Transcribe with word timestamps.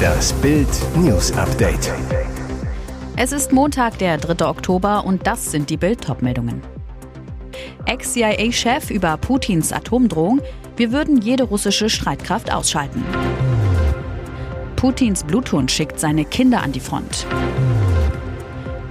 Das 0.00 0.32
Bild 0.34 0.68
News 0.96 1.32
Update. 1.32 1.92
Es 3.16 3.32
ist 3.32 3.52
Montag, 3.52 3.98
der 3.98 4.18
3. 4.18 4.46
Oktober 4.46 5.04
und 5.04 5.26
das 5.26 5.50
sind 5.50 5.70
die 5.70 5.76
Bild 5.76 6.06
meldungen 6.22 6.62
Ex-CIA-Chef 7.86 8.90
über 8.90 9.16
Putins 9.16 9.72
Atomdrohung, 9.72 10.40
wir 10.76 10.92
würden 10.92 11.20
jede 11.20 11.44
russische 11.44 11.90
Streitkraft 11.90 12.52
ausschalten. 12.52 13.04
Putins 14.76 15.24
Bluthund 15.24 15.70
schickt 15.70 16.00
seine 16.00 16.24
Kinder 16.24 16.62
an 16.62 16.72
die 16.72 16.80
Front. 16.80 17.26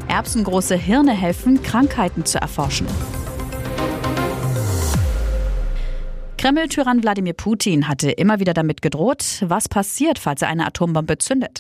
Erbsengroße 0.08 0.76
Hirne 0.76 1.14
helfen, 1.14 1.64
Krankheiten 1.64 2.26
zu 2.26 2.40
erforschen. 2.40 2.88
Kreml-Tyrann 6.40 7.04
Wladimir 7.04 7.34
Putin 7.34 7.90
hatte 7.90 8.12
immer 8.12 8.40
wieder 8.40 8.54
damit 8.54 8.82
gedroht, 8.82 9.44
was 9.46 9.68
passiert, 9.68 10.20
falls 10.20 10.42
er 10.42 10.48
eine 10.48 10.66
Atombombe 10.66 11.18
zündet. 11.18 11.60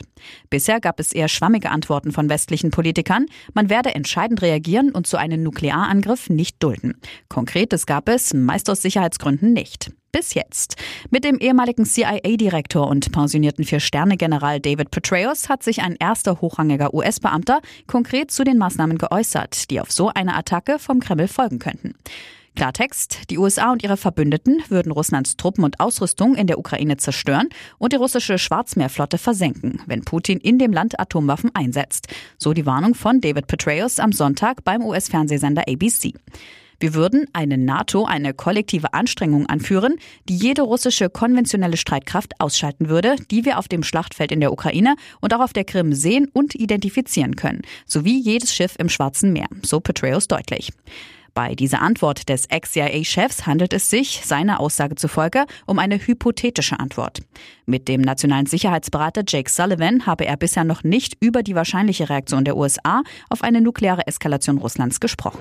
Bisher 0.49 0.80
gab 0.80 1.02
es 1.02 1.12
eher 1.12 1.27
schwammige 1.27 1.70
Antworten 1.70 2.13
von 2.13 2.30
westlichen 2.30 2.72
Politikern. 2.72 3.26
Man 3.53 3.70
werde 3.70 3.94
entscheidend 3.94 4.41
reagieren 4.41 4.91
und 4.91 5.05
so 5.05 5.17
einen 5.17 5.44
Nuklearangriff 5.44 6.30
nicht 6.30 6.63
dulden. 6.63 6.95
Konkretes 7.27 7.88
gab 7.88 8.08
es, 8.08 8.34
meist 8.34 8.70
aus 8.70 8.81
Sicherheitsgründen 8.81 9.52
nicht. 9.52 9.91
Bis 10.13 10.34
jetzt. 10.34 10.77
Mit 11.09 11.25
dem 11.25 11.39
ehemaligen 11.39 11.84
CIA-Direktor 11.84 12.88
und 12.88 13.11
pensionierten 13.11 13.66
Vier-Sterne-General 13.66 14.61
David 14.61 14.91
Petraeus 14.91 15.50
hat 15.50 15.61
sich 15.61 15.81
ein 15.81 15.98
erster 16.00 16.39
hochrangiger 16.39 16.94
US-Beamter 16.94 17.59
konkret 17.86 18.31
zu 18.31 18.45
den 18.45 18.58
Maßnahmen 18.58 18.98
geäußert, 18.98 19.72
die 19.72 19.81
auf 19.81 19.91
so 19.91 20.08
eine 20.08 20.38
Attacke 20.38 20.80
vom 20.80 21.02
Kreml 21.02 21.27
folgen 21.27 21.59
könnten. 21.59 21.95
Klartext, 22.59 23.30
die 23.30 23.38
USA 23.38 23.72
und 23.72 23.84
ihre 23.84 23.95
Verbündeten 23.95 24.62
würden 24.67 24.91
Russlands 24.91 25.38
Truppen 25.38 25.63
und 25.63 25.80
Ausrüstung 25.80 26.36
in 26.36 26.45
der 26.45 26.59
Ukraine 26.59 26.98
zerstören 26.98 27.48
und 27.77 27.94
die 27.94 27.95
russische 27.95 28.38
Schwarzmeerflotte 28.38 29.17
versenken, 29.17 29.81
wenn 29.86 30.04
Putin 30.04 30.40
in 30.40 30.59
dem 30.59 30.73
Land 30.73 31.00
Atomwaffen 31.00 31.52
einsetzt. 31.56 32.09
So 32.38 32.52
die 32.52 32.66
Warnung 32.66 32.95
von 32.95 33.22
David 33.22 33.48
Petraeus 33.48 34.00
am 34.00 34.11
Sonntag 34.11 34.66
beim 34.66 34.83
US-Fernsehsender 34.83 35.70
ABC. 35.70 36.16
Wir 36.81 36.94
würden 36.95 37.28
eine 37.31 37.58
NATO, 37.58 38.03
eine 38.03 38.33
kollektive 38.33 38.94
Anstrengung 38.94 39.45
anführen, 39.45 39.95
die 40.28 40.36
jede 40.36 40.64
russische 40.64 41.09
konventionelle 41.09 41.78
Streitkraft 41.78 42.33
ausschalten 42.42 42.89
würde, 42.89 43.16
die 43.31 43.45
wir 43.45 43.58
auf 43.58 43.70
dem 43.70 43.83
Schlachtfeld 43.83 44.33
in 44.33 44.42
der 44.42 44.52
Ukraine 44.52 44.98
und 45.22 45.33
auch 45.33 45.39
auf 45.39 45.53
der 45.53 45.64
Krim 45.64 45.94
sehen 45.94 46.28
und 46.33 46.55
identifizieren 46.55 47.38
können, 47.38 47.61
sowie 47.86 48.20
jedes 48.20 48.53
Schiff 48.53 48.76
im 48.78 48.89
Schwarzen 48.89 49.31
Meer, 49.31 49.48
so 49.61 49.80
Petraeus 49.80 50.28
deutlich. 50.28 50.73
Bei 51.40 51.56
dieser 51.56 51.82
Antwort 51.82 52.28
des 52.28 52.48
Ex-CIA-Chefs 52.48 53.48
handelt 53.48 53.72
es 53.72 53.90
sich, 53.90 54.26
seiner 54.26 54.59
Aussage 54.59 54.95
zufolge, 54.95 55.45
um 55.66 55.80
eine 55.80 55.98
hypothetische 55.98 56.78
Antwort. 56.78 57.22
Mit 57.66 57.88
dem 57.88 58.02
nationalen 58.02 58.45
Sicherheitsberater 58.45 59.23
Jake 59.26 59.50
Sullivan 59.50 60.06
habe 60.06 60.26
er 60.26 60.36
bisher 60.36 60.66
noch 60.66 60.84
nicht 60.84 61.16
über 61.22 61.42
die 61.42 61.56
wahrscheinliche 61.56 62.10
Reaktion 62.10 62.44
der 62.44 62.58
USA 62.58 63.04
auf 63.30 63.42
eine 63.42 63.62
nukleare 63.62 64.06
Eskalation 64.06 64.58
Russlands 64.58 65.00
gesprochen. 65.00 65.40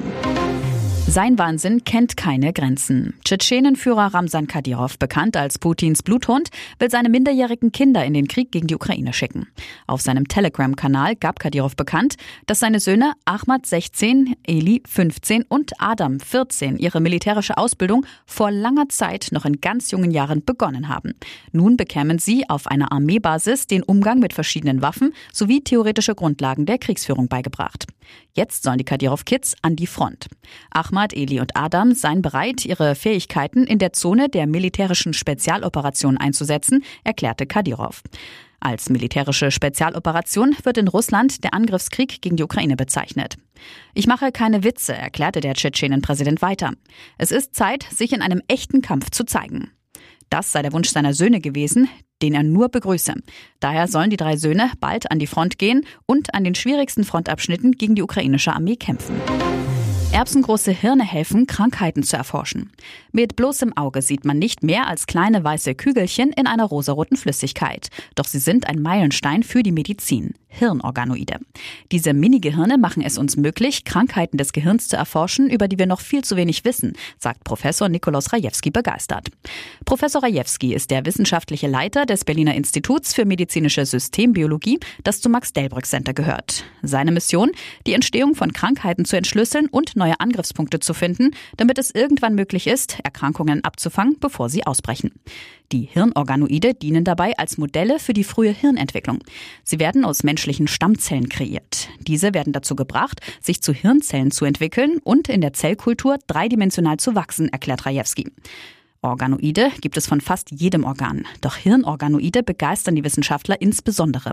Sein 1.10 1.38
Wahnsinn 1.38 1.84
kennt 1.84 2.18
keine 2.18 2.52
Grenzen. 2.52 3.14
Tschetschenenführer 3.24 4.12
Ramsan 4.12 4.46
Kadyrov, 4.46 4.98
bekannt 4.98 5.38
als 5.38 5.58
Putins 5.58 6.02
Bluthund, 6.02 6.50
will 6.78 6.90
seine 6.90 7.08
minderjährigen 7.08 7.72
Kinder 7.72 8.04
in 8.04 8.12
den 8.12 8.28
Krieg 8.28 8.52
gegen 8.52 8.66
die 8.66 8.74
Ukraine 8.74 9.14
schicken. 9.14 9.48
Auf 9.86 10.02
seinem 10.02 10.28
Telegram-Kanal 10.28 11.16
gab 11.16 11.40
Kadyrov 11.40 11.76
bekannt, 11.76 12.16
dass 12.44 12.60
seine 12.60 12.78
Söhne 12.78 13.14
Ahmad 13.24 13.64
16, 13.64 14.36
Eli 14.46 14.82
15 14.86 15.44
und 15.48 15.72
Adam 15.78 16.20
14 16.20 16.76
ihre 16.76 17.00
militärische 17.00 17.56
Ausbildung 17.56 18.04
vor 18.26 18.50
langer 18.50 18.90
Zeit 18.90 19.28
noch 19.30 19.46
in 19.46 19.62
ganz 19.62 19.90
jungen 19.90 20.10
Jahren 20.10 20.44
begonnen 20.44 20.90
haben. 20.90 21.14
Nun 21.52 21.78
bekämen 21.78 22.18
sie 22.18 22.46
auf 22.50 22.66
einer 22.66 22.92
Armeebasis 22.92 23.66
den 23.66 23.82
Umgang 23.82 24.18
mit 24.18 24.34
verschiedenen 24.34 24.82
Waffen 24.82 25.14
sowie 25.32 25.62
theoretische 25.62 26.14
Grundlagen 26.14 26.66
der 26.66 26.76
Kriegsführung 26.76 27.28
beigebracht. 27.28 27.86
Jetzt 28.34 28.62
sollen 28.62 28.78
die 28.78 28.84
Kadyrov-Kids 28.84 29.56
an 29.62 29.74
die 29.74 29.86
Front. 29.86 30.28
Ahmad, 30.70 30.97
Eli 31.06 31.40
und 31.40 31.56
Adam 31.56 31.94
seien 31.94 32.22
bereit, 32.22 32.64
ihre 32.64 32.94
Fähigkeiten 32.94 33.64
in 33.64 33.78
der 33.78 33.92
Zone 33.92 34.28
der 34.28 34.46
militärischen 34.46 35.14
Spezialoperation 35.14 36.16
einzusetzen, 36.16 36.84
erklärte 37.04 37.46
Kadyrov. 37.46 38.02
Als 38.60 38.90
militärische 38.90 39.50
Spezialoperation 39.50 40.56
wird 40.64 40.78
in 40.78 40.88
Russland 40.88 41.44
der 41.44 41.54
Angriffskrieg 41.54 42.20
gegen 42.20 42.36
die 42.36 42.42
Ukraine 42.42 42.76
bezeichnet. 42.76 43.36
Ich 43.94 44.06
mache 44.06 44.32
keine 44.32 44.64
Witze, 44.64 44.94
erklärte 44.94 45.40
der 45.40 45.54
Tschetschenen-Präsident 45.54 46.42
weiter. 46.42 46.72
Es 47.18 47.30
ist 47.30 47.54
Zeit, 47.54 47.84
sich 47.84 48.12
in 48.12 48.22
einem 48.22 48.42
echten 48.48 48.82
Kampf 48.82 49.10
zu 49.10 49.24
zeigen. 49.24 49.70
Das 50.30 50.52
sei 50.52 50.62
der 50.62 50.72
Wunsch 50.72 50.90
seiner 50.90 51.14
Söhne 51.14 51.40
gewesen, 51.40 51.88
den 52.20 52.34
er 52.34 52.42
nur 52.42 52.68
begrüße. 52.68 53.14
Daher 53.60 53.86
sollen 53.86 54.10
die 54.10 54.16
drei 54.16 54.36
Söhne 54.36 54.72
bald 54.80 55.10
an 55.10 55.18
die 55.18 55.26
Front 55.26 55.58
gehen 55.58 55.86
und 56.06 56.34
an 56.34 56.44
den 56.44 56.54
schwierigsten 56.54 57.04
Frontabschnitten 57.04 57.72
gegen 57.72 57.94
die 57.94 58.02
ukrainische 58.02 58.52
Armee 58.52 58.76
kämpfen. 58.76 59.14
Erbsengroße 60.10 60.72
Hirne 60.72 61.04
helfen, 61.04 61.46
Krankheiten 61.46 62.02
zu 62.02 62.16
erforschen. 62.16 62.72
Mit 63.12 63.36
bloßem 63.36 63.76
Auge 63.76 64.00
sieht 64.00 64.24
man 64.24 64.38
nicht 64.38 64.62
mehr 64.62 64.86
als 64.86 65.06
kleine 65.06 65.44
weiße 65.44 65.74
Kügelchen 65.74 66.32
in 66.32 66.46
einer 66.46 66.64
rosaroten 66.64 67.16
Flüssigkeit. 67.16 67.88
Doch 68.14 68.24
sie 68.24 68.38
sind 68.38 68.68
ein 68.68 68.80
Meilenstein 68.80 69.42
für 69.42 69.62
die 69.62 69.70
Medizin. 69.70 70.34
Hirnorganoide. 70.48 71.36
Diese 71.92 72.12
Mini-Gehirne 72.12 72.78
machen 72.78 73.02
es 73.02 73.18
uns 73.18 73.36
möglich, 73.36 73.84
Krankheiten 73.84 74.38
des 74.38 74.52
Gehirns 74.52 74.88
zu 74.88 74.96
erforschen, 74.96 75.48
über 75.50 75.68
die 75.68 75.78
wir 75.78 75.86
noch 75.86 76.00
viel 76.00 76.24
zu 76.24 76.36
wenig 76.36 76.64
wissen, 76.64 76.94
sagt 77.18 77.44
Professor 77.44 77.88
Nikolaus 77.88 78.32
Rajewski 78.32 78.70
begeistert. 78.70 79.28
Professor 79.84 80.22
Rajewski 80.22 80.74
ist 80.74 80.90
der 80.90 81.04
wissenschaftliche 81.06 81.68
Leiter 81.68 82.06
des 82.06 82.24
Berliner 82.24 82.54
Instituts 82.54 83.14
für 83.14 83.24
medizinische 83.24 83.84
Systembiologie, 83.86 84.80
das 85.04 85.20
zum 85.20 85.32
Max-Delbrück 85.32 85.86
Center 85.86 86.14
gehört. 86.14 86.64
Seine 86.82 87.12
Mission, 87.12 87.52
die 87.86 87.92
Entstehung 87.92 88.34
von 88.34 88.52
Krankheiten 88.52 89.04
zu 89.04 89.16
entschlüsseln 89.16 89.68
und 89.68 89.96
neue 89.96 90.18
Angriffspunkte 90.18 90.80
zu 90.80 90.94
finden, 90.94 91.30
damit 91.56 91.78
es 91.78 91.90
irgendwann 91.90 92.34
möglich 92.34 92.66
ist, 92.66 92.98
Erkrankungen 93.04 93.64
abzufangen, 93.64 94.16
bevor 94.18 94.48
sie 94.48 94.66
ausbrechen. 94.66 95.12
Die 95.70 95.88
Hirnorganoide 95.92 96.72
dienen 96.72 97.04
dabei 97.04 97.36
als 97.36 97.58
Modelle 97.58 97.98
für 97.98 98.14
die 98.14 98.24
frühe 98.24 98.52
Hirnentwicklung. 98.52 99.18
Sie 99.64 99.78
werden 99.78 100.06
aus 100.06 100.22
menschlichen 100.22 100.66
Stammzellen 100.66 101.28
kreiert. 101.28 101.90
Diese 102.00 102.32
werden 102.32 102.54
dazu 102.54 102.74
gebracht, 102.74 103.20
sich 103.42 103.60
zu 103.60 103.74
Hirnzellen 103.74 104.30
zu 104.30 104.46
entwickeln 104.46 104.98
und 105.04 105.28
in 105.28 105.42
der 105.42 105.52
Zellkultur 105.52 106.18
dreidimensional 106.26 106.96
zu 106.96 107.14
wachsen, 107.14 107.50
erklärt 107.50 107.84
Rajewski. 107.84 108.32
Organoide 109.02 109.70
gibt 109.80 109.96
es 109.96 110.06
von 110.06 110.20
fast 110.20 110.50
jedem 110.50 110.84
Organ. 110.84 111.26
Doch 111.42 111.56
Hirnorganoide 111.56 112.42
begeistern 112.42 112.96
die 112.96 113.04
Wissenschaftler 113.04 113.60
insbesondere. 113.60 114.32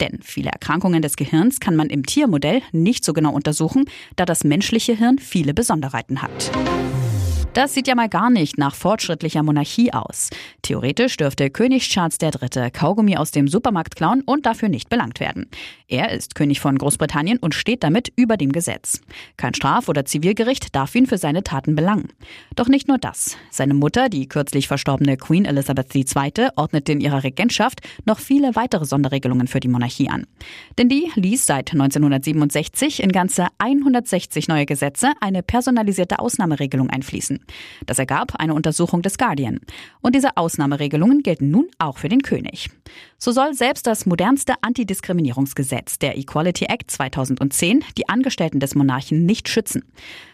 Denn 0.00 0.20
viele 0.22 0.50
Erkrankungen 0.50 1.02
des 1.02 1.16
Gehirns 1.16 1.60
kann 1.60 1.76
man 1.76 1.88
im 1.88 2.04
Tiermodell 2.04 2.60
nicht 2.72 3.04
so 3.04 3.12
genau 3.14 3.32
untersuchen, 3.32 3.86
da 4.16 4.24
das 4.24 4.44
menschliche 4.44 4.94
Hirn 4.94 5.18
viele 5.18 5.54
Besonderheiten 5.54 6.22
hat. 6.22 6.52
Das 7.54 7.72
sieht 7.72 7.86
ja 7.86 7.94
mal 7.94 8.08
gar 8.08 8.30
nicht 8.30 8.58
nach 8.58 8.74
fortschrittlicher 8.74 9.44
Monarchie 9.44 9.92
aus. 9.92 10.30
Theoretisch 10.62 11.16
dürfte 11.16 11.50
König 11.50 11.88
Charles 11.88 12.18
III. 12.20 12.72
Kaugummi 12.72 13.16
aus 13.16 13.30
dem 13.30 13.46
Supermarkt 13.46 13.94
klauen 13.94 14.22
und 14.22 14.44
dafür 14.44 14.68
nicht 14.68 14.88
belangt 14.88 15.20
werden. 15.20 15.46
Er 15.86 16.10
ist 16.10 16.34
König 16.34 16.58
von 16.58 16.76
Großbritannien 16.76 17.38
und 17.38 17.54
steht 17.54 17.84
damit 17.84 18.12
über 18.16 18.36
dem 18.36 18.50
Gesetz. 18.50 19.00
Kein 19.36 19.54
Straf- 19.54 19.88
oder 19.88 20.04
Zivilgericht 20.04 20.74
darf 20.74 20.96
ihn 20.96 21.06
für 21.06 21.16
seine 21.16 21.44
Taten 21.44 21.76
belangen. 21.76 22.08
Doch 22.56 22.66
nicht 22.66 22.88
nur 22.88 22.98
das. 22.98 23.36
Seine 23.52 23.74
Mutter, 23.74 24.08
die 24.08 24.26
kürzlich 24.26 24.66
verstorbene 24.66 25.16
Queen 25.16 25.44
Elizabeth 25.44 25.94
II., 25.94 26.48
ordnete 26.56 26.90
in 26.90 27.00
ihrer 27.00 27.22
Regentschaft 27.22 27.82
noch 28.04 28.18
viele 28.18 28.56
weitere 28.56 28.84
Sonderregelungen 28.84 29.46
für 29.46 29.60
die 29.60 29.68
Monarchie 29.68 30.08
an. 30.08 30.26
Denn 30.76 30.88
die 30.88 31.08
ließ 31.14 31.46
seit 31.46 31.70
1967 31.70 33.00
in 33.00 33.12
ganze 33.12 33.46
160 33.58 34.48
neue 34.48 34.66
Gesetze 34.66 35.12
eine 35.20 35.44
personalisierte 35.44 36.18
Ausnahmeregelung 36.18 36.90
einfließen. 36.90 37.43
Das 37.86 37.98
ergab 37.98 38.34
eine 38.36 38.54
Untersuchung 38.54 39.02
des 39.02 39.18
Guardian. 39.18 39.60
Und 40.00 40.14
diese 40.14 40.36
Ausnahmeregelungen 40.36 41.22
gelten 41.22 41.50
nun 41.50 41.66
auch 41.78 41.98
für 41.98 42.08
den 42.08 42.22
König. 42.22 42.70
So 43.18 43.32
soll 43.32 43.54
selbst 43.54 43.86
das 43.86 44.06
modernste 44.06 44.54
Antidiskriminierungsgesetz, 44.60 45.98
der 45.98 46.18
Equality 46.18 46.66
Act 46.66 46.90
2010, 46.90 47.84
die 47.96 48.08
Angestellten 48.08 48.60
des 48.60 48.74
Monarchen 48.74 49.24
nicht 49.26 49.48
schützen. 49.48 49.84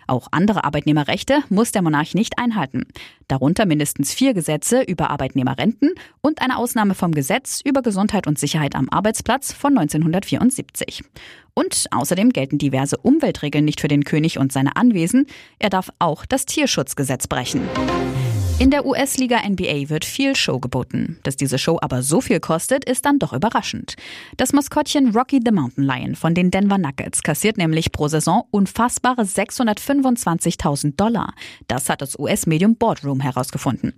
Auch 0.07 0.29
andere 0.33 0.65
Arbeitnehmerrechte 0.65 1.45
muss 1.51 1.73
der 1.73 1.83
Monarch 1.83 2.15
nicht 2.15 2.39
einhalten. 2.39 2.87
Darunter 3.31 3.65
mindestens 3.65 4.13
vier 4.13 4.35
Gesetze 4.35 4.83
über 4.83 5.11
Arbeitnehmerrenten 5.11 5.95
und 6.21 6.43
eine 6.43 6.57
Ausnahme 6.57 6.95
vom 6.95 7.13
Gesetz 7.13 7.61
über 7.65 7.81
Gesundheit 7.81 8.27
und 8.27 8.39
Sicherheit 8.39 8.75
am 8.75 8.89
Arbeitsplatz 8.89 9.53
von 9.53 9.79
1974. 9.79 11.05
Und 11.55 11.87
außerdem 11.93 12.31
gelten 12.31 12.59
diverse 12.59 12.97
Umweltregeln 12.97 13.65
nicht 13.65 13.81
für 13.81 13.89
den 13.89 14.05
König 14.05 14.39
und 14.39 14.53
seine 14.53 14.77
Anwesen. 14.77 15.27
Er 15.59 15.71
darf 15.71 15.91
auch 15.99 16.27
das 16.27 16.45
Tierschutzgesetz 16.45 17.29
brechen. 17.29 17.63
In 18.61 18.71
der 18.71 18.85
US-Liga 18.85 19.39
NBA 19.39 19.89
wird 19.89 20.05
viel 20.05 20.37
Show 20.37 20.61
geboten. 20.61 21.19
Dass 21.23 21.35
diese 21.35 21.57
Show 21.57 21.79
aber 21.81 22.03
so 22.03 22.21
viel 22.21 22.41
kostet, 22.41 22.85
ist 22.85 23.07
dann 23.07 23.19
doch 23.19 23.33
überraschend. 23.33 23.97
Das 24.37 24.53
Maskottchen 24.53 25.17
Rocky 25.17 25.41
the 25.43 25.51
Mountain 25.51 25.83
Lion 25.83 26.15
von 26.15 26.35
den 26.35 26.51
Denver 26.51 26.77
Nuggets 26.77 27.23
kassiert 27.23 27.57
nämlich 27.57 27.91
pro 27.91 28.09
Saison 28.09 28.45
unfassbare 28.51 29.23
625.000 29.23 30.95
Dollar. 30.95 31.33
Das 31.69 31.89
hat 31.89 32.03
das 32.03 32.19
US-Medium 32.19 32.77
Boardroom 32.77 33.21
herausgefunden. 33.21 33.95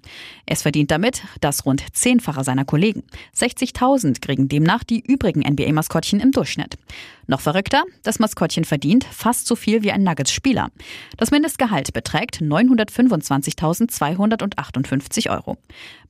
Es 0.46 0.62
verdient 0.62 0.92
damit 0.92 1.24
das 1.40 1.66
rund 1.66 1.82
zehnfache 1.92 2.44
seiner 2.44 2.64
Kollegen. 2.64 3.02
60.000 3.36 4.20
kriegen 4.20 4.46
demnach 4.46 4.84
die 4.84 5.00
übrigen 5.00 5.40
NBA-Maskottchen 5.40 6.20
im 6.20 6.30
Durchschnitt. 6.30 6.78
Noch 7.26 7.40
verrückter, 7.40 7.84
das 8.02 8.18
Maskottchen 8.18 8.64
verdient 8.64 9.04
fast 9.04 9.46
so 9.46 9.56
viel 9.56 9.82
wie 9.82 9.92
ein 9.92 10.02
Nuggets-Spieler. 10.02 10.70
Das 11.16 11.30
Mindestgehalt 11.30 11.92
beträgt 11.92 12.40
925.200 12.40 14.56
58 14.56 15.30
Euro. 15.30 15.58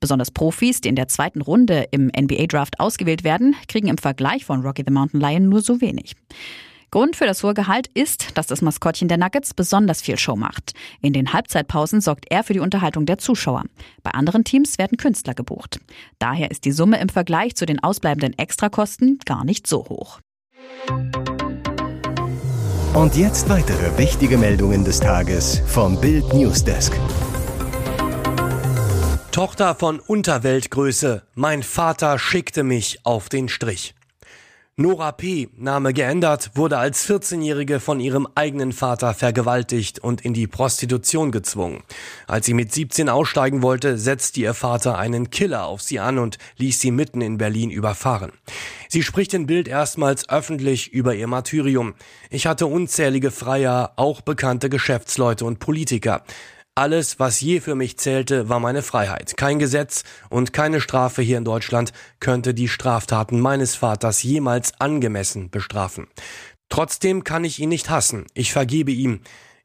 Besonders 0.01 0.31
Profis, 0.31 0.81
die 0.81 0.89
in 0.89 0.97
der 0.97 1.09
zweiten 1.09 1.43
Runde 1.43 1.89
im 1.91 2.07
NBA-Draft 2.07 2.81
ausgewählt 2.81 3.25
werden, 3.25 3.55
kriegen 3.69 3.89
im 3.89 3.99
Vergleich 3.99 4.45
von 4.45 4.63
Rocky 4.63 4.85
the 4.87 4.93
Mountain 4.93 5.21
Lion 5.21 5.49
nur 5.49 5.63
so 5.63 5.81
wenig. 5.81 6.15
Grund 6.93 7.17
für 7.17 7.25
das 7.25 7.43
hohe 7.43 7.55
Gehalt 7.55 7.89
ist, 7.95 8.37
dass 8.37 8.47
das 8.47 8.61
Maskottchen 8.61 9.09
der 9.09 9.17
Nuggets 9.17 9.55
besonders 9.55 10.03
viel 10.03 10.19
Show 10.19 10.37
macht. 10.37 10.75
In 11.01 11.15
den 11.15 11.33
Halbzeitpausen 11.33 12.03
sorgt 12.03 12.27
er 12.29 12.45
für 12.45 12.53
die 12.53 12.61
Unterhaltung 12.61 13.07
der 13.07 13.17
Zuschauer. 13.17 13.65
Bei 14.03 14.11
anderen 14.11 14.45
Teams 14.45 14.77
werden 14.77 14.99
Künstler 14.99 15.33
gebucht. 15.33 15.81
Daher 16.19 16.51
ist 16.51 16.67
die 16.67 16.73
Summe 16.73 17.01
im 17.01 17.09
Vergleich 17.09 17.57
zu 17.57 17.65
den 17.65 17.83
ausbleibenden 17.83 18.39
Extrakosten 18.39 19.19
gar 19.25 19.47
nicht 19.47 19.67
so 19.67 19.89
hoch. 19.89 20.21
Und 22.95 23.17
jetzt 23.17 23.49
weitere 23.49 23.97
wichtige 23.97 24.37
Meldungen 24.37 24.85
des 24.85 25.01
Tages 25.01 25.63
vom 25.67 26.01
Bild 26.01 26.33
Newsdesk. 26.35 26.93
Tochter 29.33 29.75
von 29.75 29.99
Unterweltgröße. 29.99 31.23
Mein 31.35 31.63
Vater 31.63 32.19
schickte 32.19 32.65
mich 32.65 33.01
auf 33.05 33.31
den 33.31 33.49
Strich. 33.49 33.95
Nora 34.79 35.13
P., 35.13 35.51
Name 35.59 35.93
geändert, 35.93 36.53
wurde 36.55 36.79
als 36.79 37.07
14-Jährige 37.07 37.79
von 37.79 38.01
ihrem 38.01 38.27
eigenen 38.35 38.73
Vater 38.73 39.13
vergewaltigt 39.13 39.99
und 39.99 40.23
in 40.23 40.33
die 40.33 40.47
Prostitution 40.47 41.31
gezwungen. 41.31 41.83
Als 42.27 42.47
sie 42.47 42.55
mit 42.55 42.73
17 42.73 43.11
aussteigen 43.11 43.61
wollte, 43.61 43.99
setzte 43.99 44.41
ihr 44.41 44.55
Vater 44.55 44.97
einen 44.97 45.29
Killer 45.29 45.67
auf 45.67 45.83
sie 45.83 46.01
an 46.01 46.17
und 46.17 46.39
ließ 46.57 46.81
sie 46.81 46.91
mitten 46.91 47.21
in 47.21 47.37
Berlin 47.37 47.71
überfahren. 47.71 48.33
Sie 48.89 49.03
spricht 49.03 49.35
in 49.35 49.45
Bild 49.45 49.69
erstmals 49.69 50.31
öffentlich 50.31 50.91
über 50.91 51.15
ihr 51.15 51.27
Martyrium. 51.27 51.93
Ich 52.31 52.47
hatte 52.47 52.67
unzählige 52.67 53.31
Freier, 53.31 53.93
auch 53.97 54.23
bekannte 54.23 54.71
Geschäftsleute 54.71 55.45
und 55.45 55.59
Politiker. 55.59 56.25
Alles, 56.75 57.21
was 57.21 57.43
je 57.43 57.61
für 57.61 57.75
mich 57.75 57.99
zählte, 57.99 58.49
war 58.49 58.59
meine 58.59 58.81
Freiheit. 58.81 59.37
Kein 59.37 59.59
Gesetz 59.59 60.05
und 60.31 60.55
keine 60.55 60.81
Strafe 60.81 61.21
hier 61.21 61.37
in 61.37 61.45
Deutschland 61.45 61.93
könnte 62.19 62.55
die 62.55 62.69
Straftaten 62.69 63.41
meines 63.41 63.75
Vaters 63.75 64.23
jemals 64.23 64.81
angemessen 64.81 65.51
bestrafen. 65.51 66.07
Trotzdem 66.71 67.25
kann 67.25 67.45
ich 67.45 67.59
ihn 67.59 67.69
nicht 67.69 67.91
hassen. 67.91 68.25
Ich 68.33 68.55
vergebe 68.55 68.91
ihm. 68.91 69.21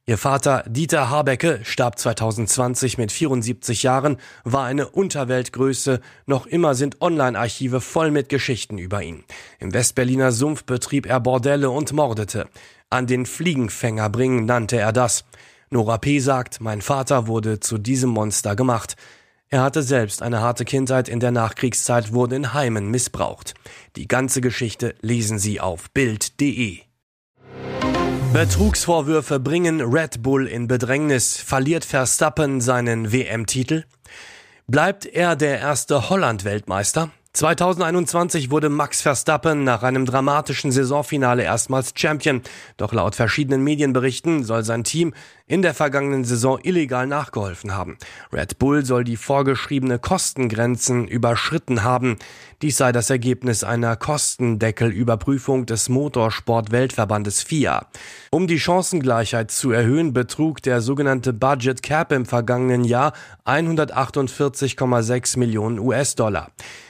Ihr 0.06 0.18
Vater 0.18 0.66
Dieter 0.68 1.10
Habecke 1.10 1.62
starb 1.64 1.98
2020 1.98 2.98
mit 2.98 3.14
74 3.14 3.84
Jahren, 3.84 4.18
war 4.44 4.66
eine 4.66 4.90
Unterweltgröße. 4.90 6.02
Noch 6.26 6.46
immer 6.46 6.76
sind 6.76 7.02
Online-Archive 7.02 7.80
voll 7.80 8.12
mit 8.12 8.28
Geschichten 8.28 8.78
über 8.78 9.02
ihn. 9.02 9.24
Im 9.60 9.74
Westberliner 9.74 10.34
Sumpf 10.34 10.66
betrieb 10.66 11.06
er 11.06 11.22
Bordelle 11.22 11.70
und 11.70 11.94
mordete. 11.94 12.50
An 12.90 13.08
den 13.08 13.26
Fliegenfänger 13.26 14.10
bringen 14.10 14.46
nannte 14.46 14.78
er 14.78 14.92
das. 14.92 15.24
Nora 15.70 15.98
P. 15.98 16.20
sagt, 16.20 16.62
mein 16.62 16.82
Vater 16.82 17.28
wurde 17.28 17.60
zu 17.60 17.78
diesem 17.78 18.10
Monster 18.10 18.56
gemacht. 18.56 18.96
Er 19.50 19.62
hatte 19.62 19.84
selbst 19.84 20.22
eine 20.22 20.42
harte 20.42 20.66
Kindheit 20.66 21.10
in 21.10 21.20
der 21.20 21.32
Nachkriegszeit, 21.32 22.14
wurde 22.14 22.36
in 22.36 22.54
Heimen 22.54 22.90
missbraucht. 22.90 23.54
Die 23.96 24.08
ganze 24.08 24.42
Geschichte 24.42 24.96
lesen 25.02 25.40
Sie 25.40 25.60
auf 25.60 25.90
Bild.de. 25.92 26.80
Betrugsvorwürfe 28.34 29.40
bringen 29.40 29.82
Red 29.82 30.22
Bull 30.22 30.48
in 30.48 30.68
Bedrängnis. 30.68 31.38
Verliert 31.38 31.86
Verstappen 31.86 32.62
seinen 32.62 33.12
WM-Titel? 33.12 33.86
Bleibt 34.68 35.06
er 35.06 35.36
der 35.36 35.60
erste 35.60 36.10
Holland-Weltmeister? 36.10 37.10
2021 37.38 38.50
wurde 38.50 38.68
Max 38.68 39.04
Verstappen 39.04 39.64
nach 39.64 39.84
einem 39.84 40.08
dramatischen 40.08 40.72
Saisonfinale 40.72 41.44
erstmals 41.44 41.94
Champion. 41.96 42.42
Doch 42.78 42.94
laut 42.94 43.14
verschiedenen 43.14 43.64
Medienberichten 43.64 44.44
soll 44.44 44.64
sein 44.64 44.84
Team 44.84 45.14
in 45.46 45.62
der 45.62 45.76
vergangenen 45.76 46.26
Saison 46.26 46.58
illegal 46.64 47.06
nachgeholfen 47.06 47.76
haben. 47.76 48.00
Red 48.34 48.58
Bull 48.58 48.84
soll 48.84 49.04
die 49.04 49.18
vorgeschriebene 49.18 50.00
Kostengrenzen 50.00 51.08
überschritten 51.08 51.84
haben. 51.84 52.18
Dies 52.64 52.78
sei 52.78 52.92
das 52.92 53.12
Ergebnis 53.12 53.64
einer 53.64 53.96
Kostendeckelüberprüfung 53.96 55.68
des 55.68 55.90
Motorsport-Weltverbandes 55.90 57.44
FIA. 57.44 57.86
Um 58.32 58.48
die 58.48 58.60
Chancengleichheit 58.60 59.52
zu 59.52 59.70
erhöhen, 59.70 60.12
betrug 60.12 60.64
der 60.64 60.82
sogenannte 60.82 61.34
Budget 61.34 61.84
Cap 61.84 62.12
im 62.12 62.26
vergangenen 62.26 62.84
Jahr 62.84 63.14
148,6 63.46 65.38
Millionen 65.38 65.78
US-Dollar. 65.78 66.50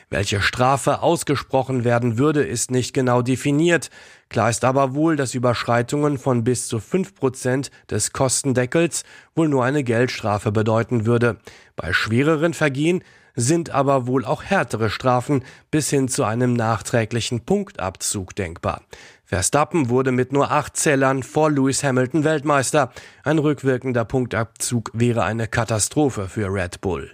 Welche 0.10 0.42
Strafe 0.42 1.02
ausgesprochen 1.02 1.84
werden 1.84 2.18
würde, 2.18 2.44
ist 2.44 2.72
nicht 2.72 2.94
genau 2.94 3.22
definiert. 3.22 3.90
Klar 4.30 4.50
ist 4.50 4.64
aber 4.64 4.96
wohl, 4.96 5.18
dass 5.18 5.36
Überschreitungen 5.36 6.18
von 6.18 6.46
bis 6.46 6.68
zu 6.68 6.80
fünf 6.80 7.14
Prozent 7.14 7.72
des 7.90 8.14
Kostendeckels 8.14 9.04
wohl 9.36 9.50
nur 9.50 9.66
eine 9.66 9.84
Geldstrafe 9.84 10.54
bedeuten 10.54 11.06
würde. 11.06 11.38
Bei 11.76 11.92
schwereren 11.92 12.54
Vergehen 12.54 13.04
sind 13.36 13.70
aber 13.70 14.08
wohl 14.08 14.26
auch 14.26 14.44
härtere 14.44 14.90
Strafen 14.90 15.44
bis 15.72 15.90
hin 15.90 16.08
zu 16.08 16.24
einem 16.24 16.54
nachträglichen 16.54 17.42
Punktabzug 17.46 18.34
denkbar. 18.36 18.82
Verstappen 19.26 19.90
wurde 19.90 20.14
mit 20.14 20.32
nur 20.32 20.52
acht 20.52 20.78
Zählern 20.78 21.22
vor 21.22 21.52
Lewis 21.52 21.84
Hamilton 21.84 22.24
Weltmeister. 22.24 22.94
Ein 23.24 23.40
rückwirkender 23.40 24.06
Punktabzug 24.06 24.90
wäre 24.94 25.24
eine 25.24 25.48
Katastrophe 25.48 26.30
für 26.30 26.48
Red 26.52 26.80
Bull. 26.80 27.12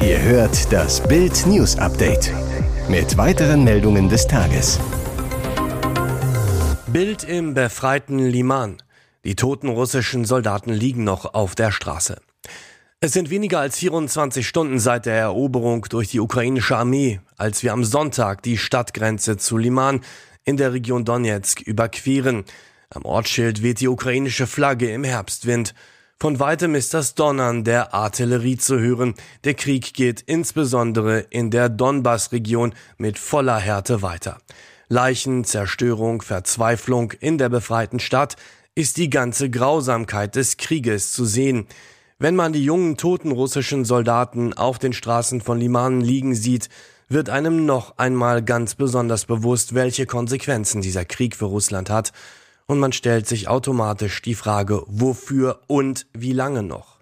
Ihr 0.00 0.22
hört 0.22 0.72
das 0.72 1.02
Bild 1.08 1.44
News 1.48 1.76
Update 1.76 2.32
mit 2.88 3.16
weiteren 3.16 3.64
Meldungen 3.64 4.08
des 4.08 4.28
Tages. 4.28 4.78
Bild 6.86 7.24
im 7.24 7.54
befreiten 7.54 8.20
Liman. 8.20 8.80
Die 9.24 9.34
toten 9.34 9.68
russischen 9.68 10.24
Soldaten 10.24 10.72
liegen 10.72 11.02
noch 11.02 11.34
auf 11.34 11.56
der 11.56 11.72
Straße. 11.72 12.20
Es 13.00 13.12
sind 13.12 13.28
weniger 13.30 13.58
als 13.58 13.76
24 13.78 14.46
Stunden 14.46 14.78
seit 14.78 15.04
der 15.04 15.16
Eroberung 15.16 15.84
durch 15.90 16.10
die 16.10 16.20
ukrainische 16.20 16.76
Armee, 16.76 17.20
als 17.36 17.64
wir 17.64 17.72
am 17.72 17.82
Sonntag 17.82 18.42
die 18.42 18.56
Stadtgrenze 18.56 19.36
zu 19.36 19.56
Liman 19.56 20.02
in 20.44 20.56
der 20.56 20.72
Region 20.72 21.04
Donetsk 21.04 21.60
überqueren. 21.60 22.44
Am 22.90 23.04
Ortsschild 23.04 23.64
weht 23.64 23.80
die 23.80 23.88
ukrainische 23.88 24.46
Flagge 24.46 24.92
im 24.92 25.02
Herbstwind. 25.02 25.74
Von 26.20 26.40
weitem 26.40 26.74
ist 26.74 26.94
das 26.94 27.14
Donnern 27.14 27.62
der 27.62 27.94
Artillerie 27.94 28.56
zu 28.56 28.80
hören. 28.80 29.14
Der 29.44 29.54
Krieg 29.54 29.94
geht 29.94 30.20
insbesondere 30.22 31.20
in 31.30 31.52
der 31.52 31.68
Donbass-Region 31.68 32.74
mit 32.96 33.20
voller 33.20 33.58
Härte 33.58 34.02
weiter. 34.02 34.38
Leichen, 34.88 35.44
Zerstörung, 35.44 36.20
Verzweiflung 36.20 37.12
in 37.20 37.38
der 37.38 37.48
befreiten 37.50 38.00
Stadt 38.00 38.34
ist 38.74 38.96
die 38.96 39.10
ganze 39.10 39.48
Grausamkeit 39.48 40.34
des 40.34 40.56
Krieges 40.56 41.12
zu 41.12 41.24
sehen. 41.24 41.68
Wenn 42.18 42.34
man 42.34 42.52
die 42.52 42.64
jungen 42.64 42.96
toten 42.96 43.30
russischen 43.30 43.84
Soldaten 43.84 44.54
auf 44.54 44.80
den 44.80 44.94
Straßen 44.94 45.40
von 45.40 45.60
Liman 45.60 46.00
liegen 46.00 46.34
sieht, 46.34 46.68
wird 47.08 47.30
einem 47.30 47.64
noch 47.64 47.96
einmal 47.96 48.42
ganz 48.42 48.74
besonders 48.74 49.24
bewusst, 49.24 49.72
welche 49.72 50.06
Konsequenzen 50.06 50.82
dieser 50.82 51.04
Krieg 51.04 51.36
für 51.36 51.44
Russland 51.44 51.90
hat 51.90 52.12
und 52.68 52.78
man 52.78 52.92
stellt 52.92 53.26
sich 53.26 53.48
automatisch 53.48 54.22
die 54.22 54.34
Frage, 54.34 54.84
wofür 54.86 55.62
und 55.66 56.06
wie 56.12 56.32
lange 56.32 56.62
noch. 56.62 56.98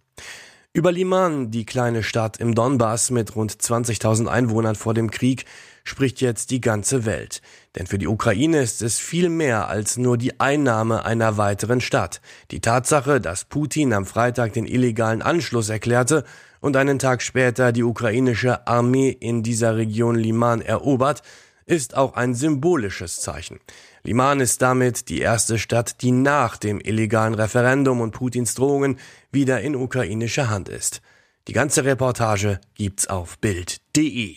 Über 0.73 0.93
Liman, 0.93 1.51
die 1.51 1.67
kleine 1.67 2.03
Stadt 2.03 2.37
im 2.37 2.55
Donbass 2.55 3.11
mit 3.11 3.35
rund 3.35 3.53
20.000 3.53 4.27
Einwohnern 4.27 4.77
vor 4.77 4.95
dem 4.95 5.11
Krieg, 5.11 5.45
spricht 5.85 6.21
jetzt 6.21 6.51
die 6.51 6.61
ganze 6.61 7.05
Welt. 7.05 7.41
Denn 7.75 7.87
für 7.87 7.99
die 7.99 8.07
Ukraine 8.07 8.61
ist 8.61 8.83
es 8.83 8.99
viel 8.99 9.29
mehr 9.29 9.69
als 9.69 9.97
nur 9.97 10.19
die 10.19 10.39
Einnahme 10.39 11.05
einer 11.05 11.37
weiteren 11.37 11.81
Stadt. 11.81 12.21
Die 12.51 12.61
Tatsache, 12.61 13.21
dass 13.21 13.45
Putin 13.45 13.93
am 13.93 14.07
Freitag 14.07 14.53
den 14.53 14.67
illegalen 14.67 15.23
Anschluss 15.23 15.69
erklärte 15.69 16.25
und 16.61 16.77
einen 16.77 16.99
Tag 16.99 17.23
später 17.23 17.73
die 17.73 17.85
ukrainische 17.85 18.67
Armee 18.67 19.11
in 19.11 19.43
dieser 19.43 19.77
Region 19.77 20.17
Liman 20.17 20.61
erobert, 20.61 21.23
ist 21.65 21.97
auch 21.97 22.15
ein 22.15 22.35
symbolisches 22.35 23.17
Zeichen. 23.17 23.59
Liman 24.07 24.39
ist 24.39 24.63
damit 24.63 25.09
die 25.09 25.19
erste 25.19 25.59
Stadt, 25.59 26.01
die 26.01 26.13
nach 26.13 26.59
dem 26.59 26.81
illegalen 26.81 27.35
Referendum 27.35 28.01
und 28.01 28.13
Putins 28.13 28.55
Drohungen 28.55 29.01
wieder 29.33 29.63
in 29.63 29.75
ukrainischer 29.75 30.49
Hand 30.49 30.69
ist. 30.69 31.03
Die 31.49 31.53
ganze 31.53 31.85
Reportage 31.85 32.61
gibt's 32.75 33.09
auf 33.09 33.37
Bild.de. 33.41 34.37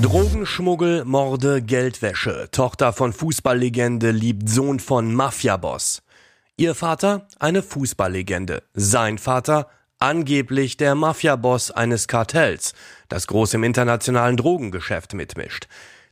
Drogenschmuggel, 0.00 1.04
Morde, 1.04 1.60
Geldwäsche. 1.60 2.48
Tochter 2.50 2.94
von 2.94 3.12
Fußballlegende 3.12 4.10
liebt 4.10 4.48
Sohn 4.48 4.80
von 4.80 5.14
Mafiaboss. 5.14 6.02
Ihr 6.56 6.74
Vater 6.74 7.28
eine 7.38 7.62
Fußballlegende, 7.62 8.62
sein 8.72 9.18
Vater 9.18 9.68
angeblich 9.98 10.78
der 10.78 10.94
Mafiaboss 10.94 11.72
eines 11.72 12.08
Kartells, 12.08 12.72
das 13.10 13.26
groß 13.26 13.52
im 13.52 13.64
internationalen 13.64 14.38
Drogengeschäft 14.38 15.12
mitmischt. 15.12 15.68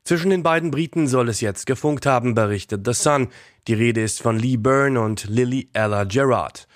Zwischen 0.06 0.30
den 0.30 0.44
beiden 0.44 0.70
Briten 0.70 1.08
soll 1.08 1.28
es 1.28 1.40
jetzt 1.40 1.66
gefunkt 1.66 2.06
haben, 2.06 2.36
berichtet 2.36 2.86
The 2.86 2.92
Sun. 2.92 3.26
Die 3.66 3.74
Rede 3.74 4.04
ist 4.04 4.22
von 4.22 4.38
Lee 4.38 4.56
Byrne 4.56 5.00
und 5.00 5.24
Lily 5.24 5.68
Ella 5.72 6.04
Gerard. 6.04 6.68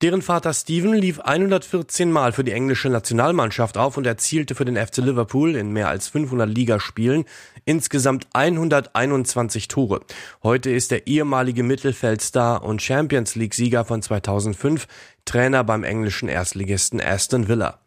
Deren 0.00 0.22
Vater 0.22 0.54
Stephen 0.54 0.94
lief 0.94 1.18
114 1.18 2.12
Mal 2.12 2.30
für 2.30 2.44
die 2.44 2.52
englische 2.52 2.88
Nationalmannschaft 2.88 3.76
auf 3.76 3.96
und 3.96 4.06
erzielte 4.06 4.54
für 4.54 4.64
den 4.64 4.76
FC 4.76 4.98
Liverpool 4.98 5.56
in 5.56 5.72
mehr 5.72 5.88
als 5.88 6.06
500 6.06 6.48
Ligaspielen 6.48 7.24
insgesamt 7.64 8.28
121 8.32 9.66
Tore. 9.66 10.02
Heute 10.44 10.70
ist 10.70 10.92
der 10.92 11.08
ehemalige 11.08 11.64
Mittelfeldstar 11.64 12.62
und 12.62 12.80
Champions 12.80 13.34
League 13.34 13.54
Sieger 13.54 13.84
von 13.84 14.02
2005 14.02 14.86
Trainer 15.24 15.64
beim 15.64 15.82
englischen 15.82 16.28
Erstligisten 16.28 17.00
Aston 17.00 17.48
Villa. 17.48 17.80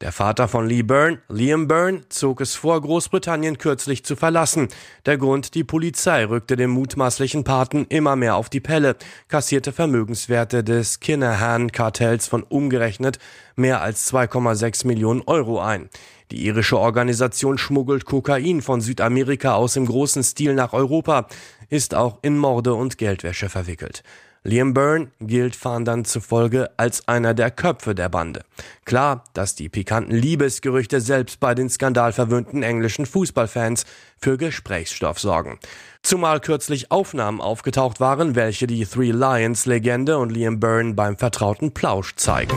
Der 0.00 0.12
Vater 0.12 0.46
von 0.46 0.68
Lee 0.68 0.82
Byrne, 0.82 1.18
Liam 1.28 1.66
Byrne, 1.66 2.02
zog 2.08 2.40
es 2.40 2.54
vor, 2.54 2.80
Großbritannien 2.80 3.58
kürzlich 3.58 4.04
zu 4.04 4.14
verlassen. 4.14 4.68
Der 5.06 5.18
Grund, 5.18 5.56
die 5.56 5.64
Polizei 5.64 6.24
rückte 6.24 6.54
dem 6.54 6.70
mutmaßlichen 6.70 7.42
Paten 7.42 7.84
immer 7.88 8.14
mehr 8.14 8.36
auf 8.36 8.48
die 8.48 8.60
Pelle, 8.60 8.94
kassierte 9.26 9.72
Vermögenswerte 9.72 10.62
des 10.62 11.00
Kinahan-Kartells 11.00 12.28
von 12.28 12.44
umgerechnet 12.44 13.18
mehr 13.56 13.82
als 13.82 14.08
2,6 14.12 14.86
Millionen 14.86 15.22
Euro 15.22 15.60
ein. 15.60 15.90
Die 16.30 16.46
irische 16.46 16.78
Organisation 16.78 17.58
schmuggelt 17.58 18.04
Kokain 18.04 18.62
von 18.62 18.80
Südamerika 18.80 19.54
aus 19.54 19.74
im 19.74 19.86
großen 19.86 20.22
Stil 20.22 20.54
nach 20.54 20.74
Europa, 20.74 21.26
ist 21.70 21.96
auch 21.96 22.20
in 22.22 22.38
Morde 22.38 22.74
und 22.74 22.98
Geldwäsche 22.98 23.48
verwickelt. 23.48 24.04
Liam 24.44 24.74
Byrne 24.74 25.10
gilt 25.20 25.56
Fahndern 25.56 26.04
zufolge 26.04 26.70
als 26.76 27.06
einer 27.08 27.34
der 27.34 27.50
Köpfe 27.50 27.94
der 27.94 28.08
Bande. 28.08 28.42
Klar, 28.84 29.24
dass 29.34 29.54
die 29.54 29.68
pikanten 29.68 30.14
Liebesgerüchte 30.14 31.00
selbst 31.00 31.40
bei 31.40 31.54
den 31.54 31.68
skandalverwöhnten 31.68 32.62
englischen 32.62 33.06
Fußballfans 33.06 33.84
für 34.18 34.38
Gesprächsstoff 34.38 35.18
sorgen. 35.18 35.58
Zumal 36.02 36.40
kürzlich 36.40 36.90
Aufnahmen 36.90 37.40
aufgetaucht 37.40 38.00
waren, 38.00 38.34
welche 38.34 38.66
die 38.66 38.86
Three 38.86 39.10
Lions 39.10 39.66
Legende 39.66 40.18
und 40.18 40.30
Liam 40.30 40.60
Byrne 40.60 40.94
beim 40.94 41.16
vertrauten 41.16 41.72
Plausch 41.72 42.14
zeigen. 42.16 42.56